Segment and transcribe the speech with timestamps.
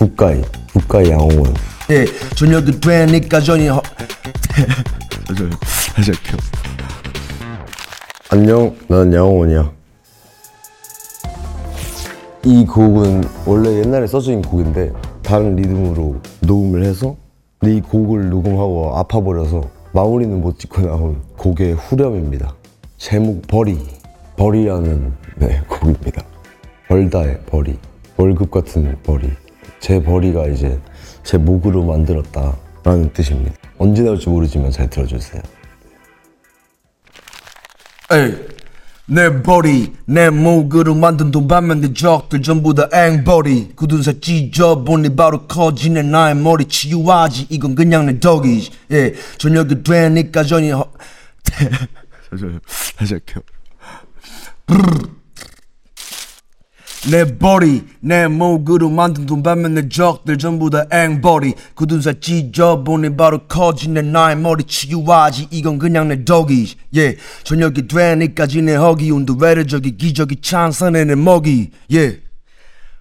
[0.00, 0.40] 국가이
[0.72, 1.52] 국가이 양홍은
[1.90, 3.82] 예, 저녁이 되니까 전이 허...
[5.94, 6.38] 할게요
[8.30, 9.70] 안녕 난 양홍원이야.
[12.46, 14.90] 이 곡은 원래 옛날에 써진 곡인데
[15.22, 17.16] 다른 리듬으로 녹음을 해서
[17.58, 22.54] 근데 이 곡을 녹음하고 아파버려서 마무리는 못 짓고 나온 곡의 후렴입니다.
[22.96, 23.78] 제목 벌이
[24.38, 26.24] 벌이라는 네, 곡입니다.
[26.88, 27.76] 벌다의 벌이
[28.16, 29.28] 월급 같은 벌이
[29.80, 30.78] 제 벌이가 이제
[31.24, 33.54] 제 목으로 만들었다라는 뜻입니다.
[33.78, 35.42] 언제 나올지 모르지만 잘 들어주세요.
[38.12, 38.34] 에이,
[39.06, 45.16] 내 버리 내 목으로 만든 돈 반면 내 적들 전부 다 앵버리 굳은 살 찢어보니
[45.16, 46.02] 바로 커지네.
[46.02, 47.46] 나의 머리 치유하지.
[47.50, 50.92] 이건 그냥 내 덕이지 예, 저녁이 되니까 전이 허...
[52.96, 53.42] 다시 할게요
[57.08, 63.16] 내 버리 내 목으로 만든 돈 반면 내 적들 전부 다 앵버리 굳은 살 찢어보니
[63.16, 65.48] 바로 커지네 나의 머리 치유하지.
[65.50, 71.70] 이건 그냥 내 덕이지 예 저녁이 되니까지 내 허기 운동회를 저기 기저귀 찬산에 내 먹이.
[71.94, 72.20] 예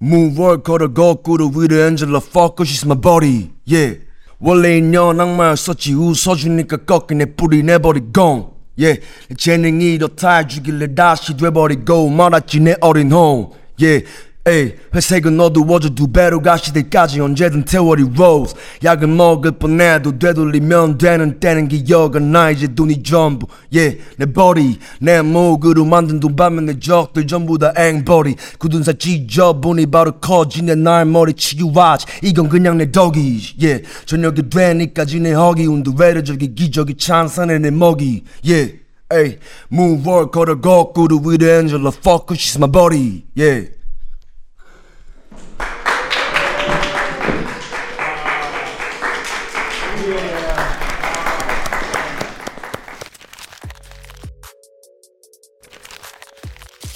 [0.00, 3.50] Moonwalk 걸어 거꾸로 위로 앉을라 Fuck she's my body.
[3.68, 4.00] Yeah.
[4.38, 5.94] 원래 인연 악마였었지.
[5.94, 9.02] 웃어주니까 꺾인 내 뿌리 내버리고 yeah.
[9.28, 14.06] 내 재능이 더 타주길래 다시 돼버리고 말았지 내 어린 홈 yeah
[14.48, 21.38] 에이 회색은 어두워져 두 배로 가시 때까지 언제든 태월이 rose 약을 먹을 뻔해도 되돌리면 되는
[21.38, 23.46] 때는 기억은 나 이제 돈이 전부.
[23.70, 28.98] Yeah 내 버리 내 목으로 만든 돈 받면 내 적들 전부 다 앵버리 굳은 살
[28.98, 35.32] 찢어보니 바로 커지네 나의 머리 치유하지 이건 그냥 내 덕이지 yeah 저녁이 되니까 지 내
[35.32, 38.24] 허기 운동회를 저기 기저귀 찬산에 내 먹이.
[38.42, 38.80] Yeah
[39.12, 39.38] 에이
[39.72, 43.72] moonwalk 걸어 거꾸로 위로 앉을라 fuck she's my body yeah.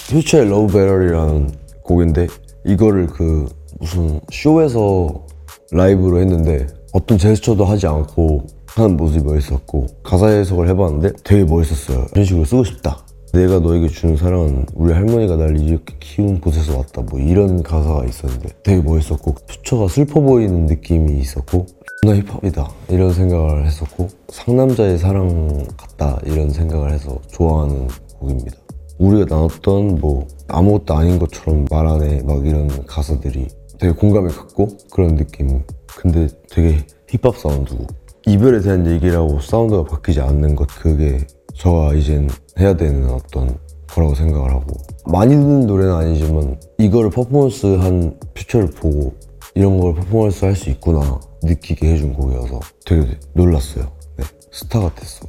[0.09, 1.51] 퓨처의 러브 배럴이라는
[1.83, 2.27] 곡인데
[2.63, 5.25] 이거를 그 무슨 쇼에서
[5.71, 12.05] 라이브로 했는데 어떤 제스처도 하지 않고 하는 모습이 멋있었고 가사 해석을 해봤는데 되게 멋있었어요.
[12.11, 13.05] 이런 식으로 쓰고 싶다.
[13.31, 17.01] 내가 너에게 주는 사랑은 우리 할머니가 날 이렇게 키운 곳에서 왔다.
[17.01, 21.65] 뭐 이런 가사가 있었는데 되게 멋있었고 퓨처가 슬퍼 보이는 느낌이 있었고
[22.01, 22.69] 존나 힙합이다.
[22.89, 26.19] 이런 생각을 했었고 상남자의 사랑 같다.
[26.25, 27.87] 이런 생각을 해서 좋아하는
[28.19, 28.57] 곡입니다.
[28.97, 32.23] 우리가 나눴던 뭐 아무것도 아닌 것처럼 말하네.
[32.23, 33.47] 막 이런 가사들이
[33.79, 35.61] 되게 공감을 갖고 그런 느낌.
[35.87, 37.87] 근데 되게 힙합 사운드고
[38.27, 44.51] 이별에 대한 얘기라고 사운드가 바뀌지 않는 것 그게 저가 이젠 해야 되는 어떤 거라고 생각을
[44.51, 44.65] 하고.
[45.05, 49.13] 많이 듣는 노래는 아니지만 이거를 퍼포먼스 한 퓨처를 보고
[49.53, 53.91] 이런 걸 퍼포먼스 할 수 있구나 느끼게 해준 곡이어서 되게 놀랐어요.
[54.17, 55.27] 네, 스타 같았어.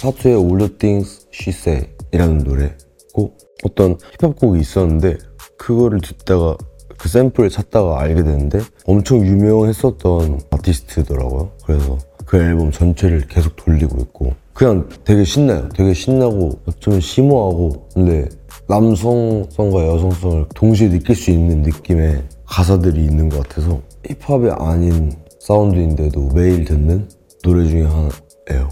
[0.00, 2.74] 사투의 All the Things She Say 이라는 노래
[3.12, 3.32] 고
[3.64, 5.18] 어떤 힙합곡이 있었는데
[5.58, 6.56] 그거를 듣다가
[7.00, 11.50] 그 샘플을 찾다가 알게 됐는데 엄청 유명했었던 아티스트더라고요.
[11.64, 15.70] 그래서 그 앨범 전체를 계속 돌리고 있고 그냥 되게 신나요.
[15.70, 18.28] 되게 신나고 어쩌면 심오하고 근데
[18.68, 26.66] 남성성과 여성성을 동시에 느낄 수 있는 느낌의 가사들이 있는 것 같아서 힙합이 아닌 사운드인데도 매일
[26.66, 27.08] 듣는
[27.42, 28.68] 노래 중에 하나예요.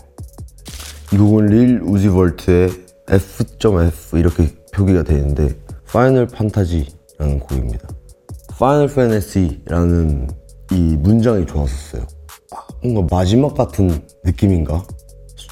[1.15, 2.69] 이 곡은 Lil Uzi Vert의
[3.11, 5.49] F.F 이렇게 표기가 되어 있는데
[5.87, 7.89] Final Fantasy라는 곡입니다.
[8.59, 10.29] Final Fantasy라는
[10.73, 12.03] 이 문장이 좋았었어요.
[12.53, 14.83] 아, 뭔가 마지막 같은 느낌인가?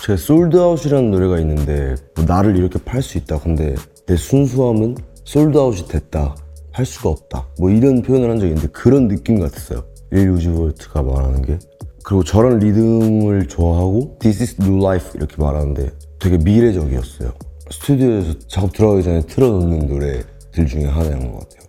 [0.03, 3.39] 제가 Sold Out이라는 노래가 있는데 뭐 나를 이렇게 팔 수 있다.
[3.39, 6.35] 근데 내 순수함은 sold out이 됐다.
[6.73, 7.47] 할 수가 없다.
[7.61, 9.85] 뭐 이런 표현을 한 적이 있는데 그런 느낌 같았어요.
[10.11, 11.59] Lil Uzi Vert가 말하는 게.
[12.03, 17.33] 그리고 저런 리듬을 좋아하고 This is new life 이렇게 말하는데 되게 미래적이었어요.
[17.71, 21.66] 스튜디오에서 작업 들어가기 전에 틀어놓는 노래들 중에 하나인 것 같아요.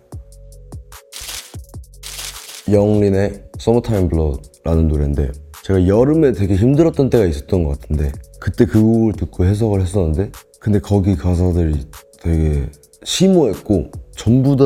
[2.72, 5.32] 영린의 Summertime Blood라는 노래인데
[5.62, 10.30] 제가 여름에 되게 힘들었던 때가 있었던 것 같은데 그때 그 곡을 듣고 해석을 했었는데
[10.60, 11.86] 근데 거기 가사들이
[12.20, 12.66] 되게
[13.04, 14.64] 심오했고 전부 다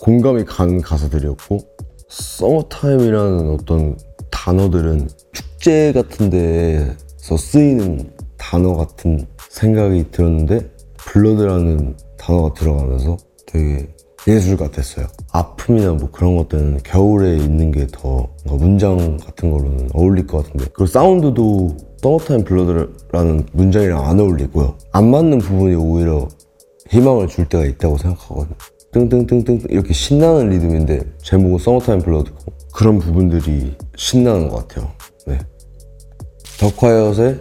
[0.00, 1.58] 공감이 가는 가사들이었고
[2.10, 3.96] Summertime이라는 어떤
[4.30, 13.16] 단어들은 축제 같은 데서 쓰이는 단어 같은 생각이 들었는데 Blood라는 단어가 들어가면서
[13.46, 13.88] 되게
[14.28, 15.06] 예술 같았어요.
[15.32, 20.86] 아픔이나 뭐 그런 것들은 겨울에 있는 게 더 문장 같은 거로는 어울릴 것 같은데 그리고
[20.86, 24.76] 사운드도 Summertime Blood라는 문장이랑 안 어울리고요.
[24.92, 26.28] 안 맞는 부분이 오히려
[26.90, 28.56] 희망을 줄 때가 있다고 생각하거든요.
[28.92, 32.38] 뜬뜬뜬뜬 이렇게 신나는 리듬인데 제목은 Summertime Blood고
[32.72, 34.90] 그런 부분들이 신나는 것 같아요.
[35.26, 35.38] 네.
[36.58, 37.40] 더콰이엇의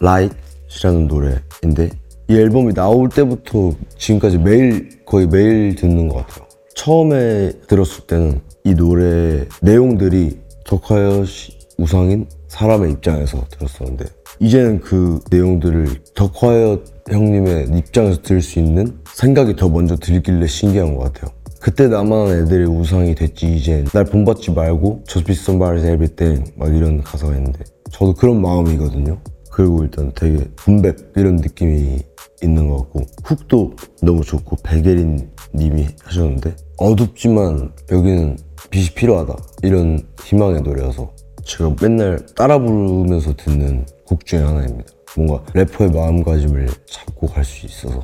[0.00, 1.90] Light이라는 노래인데
[2.32, 6.46] 이 앨범이 나올 때부터 지금까지 매일 거의 매일 듣는 것 같아요.
[6.74, 14.06] 처음에 들었을 때는 이 노래 내용들이 더콰이엇이 우상인 사람의 입장에서 들었었는데
[14.40, 21.12] 이제는 그 내용들을 더콰이엇 형님의 입장에서 들을 수 있는 생각이 더 먼저 들길래 신기한 것
[21.12, 21.30] 같아요.
[21.60, 27.02] 그때 나만 애들의 우상이 됐지 이젠 날 본받지 말고 Just be somebody's everything 막 이런
[27.02, 27.58] 가사가 있는데
[27.90, 29.18] 저도 그런 마음이거든요.
[29.52, 32.00] 그리고 일단 되게 분백 이런 느낌이
[32.42, 38.38] 있는 것 같고 훅도 너무 좋고 백예린 님이 하셨는데 어둡지만 여기는
[38.70, 41.12] 빛이 필요하다 이런 희망의 노래여서
[41.44, 44.90] 제가 맨날 따라 부르면서 듣는 곡 중에 하나입니다.
[45.16, 48.00] 뭔가 래퍼의 마음가짐을 잡고 갈 수 있어서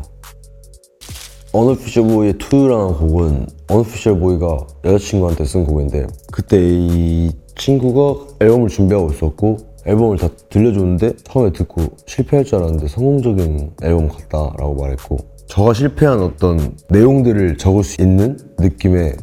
[1.53, 9.57] 언어피셜 보이의 투유라는 곡은 언어피셜 보이가 여자친구한테 쓴 곡인데 그때 이 친구가 앨범을 준비하고 있었고
[9.89, 16.77] 앨범을 다 들려줬는데 처음에 듣고 실패할 줄 알았는데 성공적인 앨범 같다라고 말했고 저가 실패한 어떤
[16.91, 19.15] 내용들을 적을 수 있는 느낌에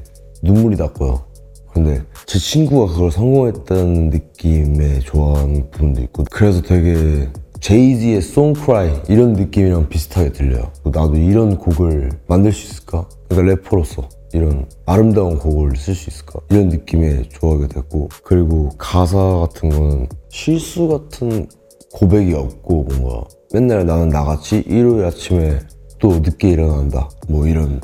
[0.43, 1.23] 눈물이 났고요
[1.71, 7.27] 근데 제 친구가 그걸 성공했다는 느낌에 좋아하는 부분도 있고 그래서 되게
[7.59, 10.71] 제이지의 송크라이 이런 느낌이랑 비슷하게 들려요.
[10.83, 13.07] 나도 이런 곡을 만들 수 있을까?
[13.27, 16.39] 그러니까 래퍼로서 이런 아름다운 곡을 쓸 수 있을까?
[16.49, 21.47] 이런 느낌에 좋아하게 됐고 그리고 가사 같은 거는 실수 같은
[21.93, 23.23] 고백이 없고 뭔가
[23.53, 25.59] 맨날 나는 나같이 일요일 아침에
[25.99, 27.79] 또 늦게 일어난다 뭐 이런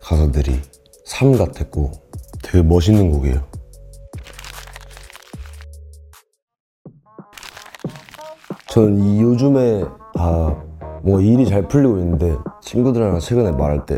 [0.00, 0.60] 가사들이
[1.04, 1.90] 삶 같았고
[2.42, 3.42] 되게 멋있는 곡이에요.
[8.68, 10.64] 저는 이 요즘에 다
[11.02, 13.96] 뭔가 일이 잘 풀리고 있는데 친구들이랑 최근에 말할 때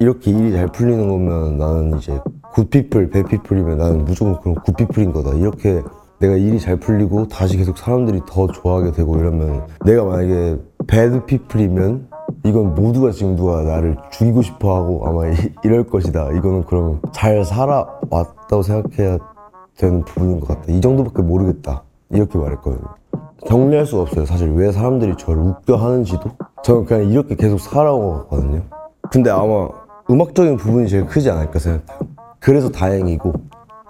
[0.00, 2.18] 이렇게 일이 잘 풀리는 거면 나는 이제
[2.54, 5.34] 굿피플, 배피플이면 나는 무조건 그런 굿피플인 거다.
[5.34, 5.82] 이렇게
[6.18, 12.08] 내가 일이 잘 풀리고 다시 계속 사람들이 더 좋아하게 되고 이러면 내가 만약에 배드피플이면
[12.44, 16.30] 이건 모두가 지금 누가 나를 죽이고 싶어 하고 아마 이, 이럴 것이다.
[16.32, 19.18] 이거는 그럼 잘 살아왔다고 생각해야
[19.76, 20.72] 되는 부분인 것 같다.
[20.72, 21.82] 이 정도밖에 모르겠다.
[22.10, 22.86] 이렇게 말했거든요.
[23.46, 24.24] 정리할 수가 없어요.
[24.24, 26.30] 사실 왜 사람들이 저를 웃겨 하는지도
[26.62, 28.62] 저는 그냥 이렇게 계속 살아온 것 같거든요.
[29.10, 29.68] 근데 아마
[30.10, 32.00] 음악적인 부분이 제일 크지 않을까 생각해요.
[32.40, 33.32] 그래서 다행이고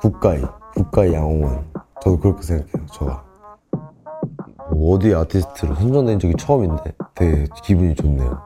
[0.00, 0.42] 국가의
[0.74, 1.64] 국가의 양홍원
[2.02, 2.86] 저도 그렇게 생각해요.
[2.92, 3.24] 저가
[4.70, 8.38] 뭐 어디 아티스트로 선정된 적이 처음인데 되게 기분이 좋네요.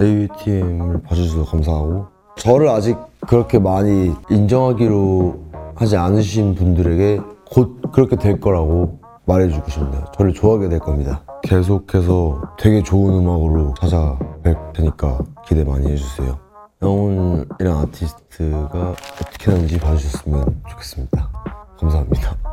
[0.00, 2.06] AUTM을 봐주셔서 감사하고
[2.36, 5.40] 저를 아직 그렇게 많이 인정하기로
[5.74, 10.04] 하지 않으신 분들에게 곧 그렇게 될 거라고 말해주고 싶네요.
[10.16, 11.22] 저를 좋아하게 될 겁니다.
[11.42, 16.47] 계속해서 되게 좋은 음악으로 찾아뵐 테니까 기대 많이 해주세요.
[16.80, 21.30] 영훈이란 아티스트가 어떻게 하는지 봐주셨으면 좋겠습니다.
[21.78, 22.47] 감사합니다.